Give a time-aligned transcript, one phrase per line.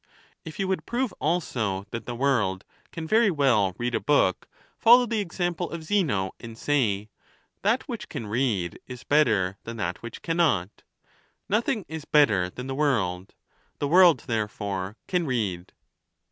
[0.43, 1.85] If you would 326 THE NATUKE OF THE GODS.
[1.85, 4.47] prove also that the world can very well read a book,
[4.79, 7.11] fol low the example of Zeno, and say,"
[7.61, 10.81] That which can read is better than that which cannot;
[11.47, 13.35] nothing is better than the world;
[13.77, 15.71] the world therefore can read."